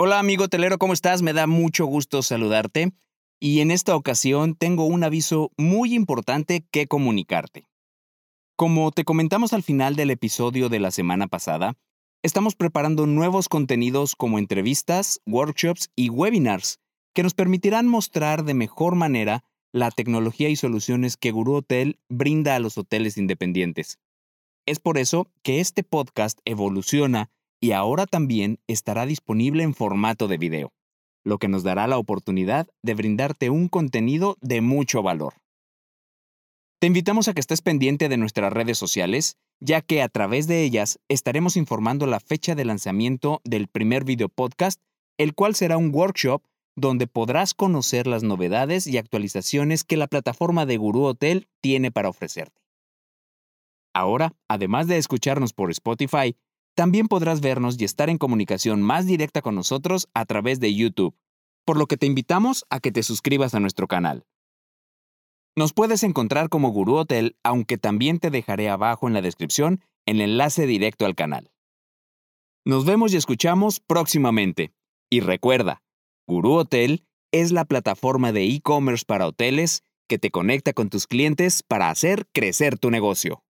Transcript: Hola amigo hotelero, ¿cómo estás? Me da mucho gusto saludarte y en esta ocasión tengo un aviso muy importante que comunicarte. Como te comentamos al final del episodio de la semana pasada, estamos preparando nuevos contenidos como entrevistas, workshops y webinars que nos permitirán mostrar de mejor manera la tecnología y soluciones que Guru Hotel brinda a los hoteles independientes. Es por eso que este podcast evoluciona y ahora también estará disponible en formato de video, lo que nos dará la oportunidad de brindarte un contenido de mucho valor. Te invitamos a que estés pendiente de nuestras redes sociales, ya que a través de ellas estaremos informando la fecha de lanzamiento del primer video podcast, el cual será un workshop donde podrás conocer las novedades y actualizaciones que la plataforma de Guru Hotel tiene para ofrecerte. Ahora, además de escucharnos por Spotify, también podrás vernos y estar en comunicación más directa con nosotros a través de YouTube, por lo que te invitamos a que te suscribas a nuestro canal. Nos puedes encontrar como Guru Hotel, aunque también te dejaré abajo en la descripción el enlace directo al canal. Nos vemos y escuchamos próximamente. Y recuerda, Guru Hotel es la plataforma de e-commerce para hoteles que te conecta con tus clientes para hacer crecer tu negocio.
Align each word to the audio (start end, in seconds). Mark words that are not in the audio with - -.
Hola 0.00 0.20
amigo 0.20 0.44
hotelero, 0.44 0.78
¿cómo 0.78 0.92
estás? 0.92 1.22
Me 1.22 1.32
da 1.32 1.48
mucho 1.48 1.84
gusto 1.84 2.22
saludarte 2.22 2.92
y 3.40 3.58
en 3.58 3.72
esta 3.72 3.96
ocasión 3.96 4.54
tengo 4.54 4.84
un 4.84 5.02
aviso 5.02 5.50
muy 5.56 5.92
importante 5.92 6.64
que 6.70 6.86
comunicarte. 6.86 7.66
Como 8.54 8.92
te 8.92 9.04
comentamos 9.04 9.52
al 9.52 9.64
final 9.64 9.96
del 9.96 10.12
episodio 10.12 10.68
de 10.68 10.78
la 10.78 10.92
semana 10.92 11.26
pasada, 11.26 11.76
estamos 12.22 12.54
preparando 12.54 13.06
nuevos 13.06 13.48
contenidos 13.48 14.14
como 14.14 14.38
entrevistas, 14.38 15.20
workshops 15.26 15.90
y 15.96 16.10
webinars 16.10 16.78
que 17.12 17.24
nos 17.24 17.34
permitirán 17.34 17.88
mostrar 17.88 18.44
de 18.44 18.54
mejor 18.54 18.94
manera 18.94 19.42
la 19.72 19.90
tecnología 19.90 20.48
y 20.48 20.54
soluciones 20.54 21.16
que 21.16 21.32
Guru 21.32 21.56
Hotel 21.56 21.98
brinda 22.08 22.54
a 22.54 22.60
los 22.60 22.78
hoteles 22.78 23.18
independientes. 23.18 23.98
Es 24.64 24.78
por 24.78 24.96
eso 24.96 25.28
que 25.42 25.58
este 25.58 25.82
podcast 25.82 26.38
evoluciona 26.44 27.32
y 27.60 27.72
ahora 27.72 28.06
también 28.06 28.58
estará 28.66 29.06
disponible 29.06 29.62
en 29.62 29.74
formato 29.74 30.28
de 30.28 30.38
video, 30.38 30.72
lo 31.24 31.38
que 31.38 31.48
nos 31.48 31.62
dará 31.62 31.86
la 31.86 31.98
oportunidad 31.98 32.68
de 32.82 32.94
brindarte 32.94 33.50
un 33.50 33.68
contenido 33.68 34.36
de 34.40 34.60
mucho 34.60 35.02
valor. 35.02 35.34
Te 36.80 36.86
invitamos 36.86 37.26
a 37.26 37.34
que 37.34 37.40
estés 37.40 37.60
pendiente 37.60 38.08
de 38.08 38.16
nuestras 38.16 38.52
redes 38.52 38.78
sociales, 38.78 39.36
ya 39.60 39.80
que 39.80 40.00
a 40.02 40.08
través 40.08 40.46
de 40.46 40.62
ellas 40.62 41.00
estaremos 41.08 41.56
informando 41.56 42.06
la 42.06 42.20
fecha 42.20 42.54
de 42.54 42.64
lanzamiento 42.64 43.40
del 43.44 43.66
primer 43.66 44.04
video 44.04 44.28
podcast, 44.28 44.80
el 45.18 45.34
cual 45.34 45.56
será 45.56 45.76
un 45.76 45.92
workshop 45.92 46.42
donde 46.76 47.08
podrás 47.08 47.54
conocer 47.54 48.06
las 48.06 48.22
novedades 48.22 48.86
y 48.86 48.98
actualizaciones 48.98 49.82
que 49.82 49.96
la 49.96 50.06
plataforma 50.06 50.64
de 50.64 50.76
Guru 50.76 51.02
Hotel 51.02 51.48
tiene 51.60 51.90
para 51.90 52.08
ofrecerte. 52.08 52.62
Ahora, 53.92 54.32
además 54.46 54.86
de 54.86 54.98
escucharnos 54.98 55.52
por 55.52 55.72
Spotify, 55.72 56.36
también 56.78 57.08
podrás 57.08 57.40
vernos 57.40 57.74
y 57.76 57.84
estar 57.84 58.08
en 58.08 58.18
comunicación 58.18 58.82
más 58.82 59.04
directa 59.04 59.42
con 59.42 59.56
nosotros 59.56 60.06
a 60.14 60.24
través 60.26 60.60
de 60.60 60.72
YouTube, 60.72 61.12
por 61.64 61.76
lo 61.76 61.86
que 61.86 61.96
te 61.96 62.06
invitamos 62.06 62.66
a 62.70 62.78
que 62.78 62.92
te 62.92 63.02
suscribas 63.02 63.52
a 63.56 63.58
nuestro 63.58 63.88
canal. 63.88 64.24
Nos 65.56 65.72
puedes 65.72 66.04
encontrar 66.04 66.48
como 66.48 66.70
Guru 66.70 66.98
Hotel, 66.98 67.36
aunque 67.42 67.78
también 67.78 68.20
te 68.20 68.30
dejaré 68.30 68.68
abajo 68.68 69.08
en 69.08 69.14
la 69.14 69.22
descripción 69.22 69.80
el 70.06 70.20
enlace 70.20 70.68
directo 70.68 71.04
al 71.04 71.16
canal. 71.16 71.50
Nos 72.64 72.84
vemos 72.84 73.12
y 73.12 73.16
escuchamos 73.16 73.80
próximamente. 73.80 74.70
Y 75.10 75.18
recuerda, 75.18 75.82
Guru 76.28 76.52
Hotel 76.52 77.04
es 77.32 77.50
la 77.50 77.64
plataforma 77.64 78.30
de 78.30 78.44
e-commerce 78.44 79.04
para 79.04 79.26
hoteles 79.26 79.82
que 80.08 80.20
te 80.20 80.30
conecta 80.30 80.74
con 80.74 80.90
tus 80.90 81.08
clientes 81.08 81.64
para 81.64 81.90
hacer 81.90 82.28
crecer 82.32 82.78
tu 82.78 82.92
negocio. 82.92 83.42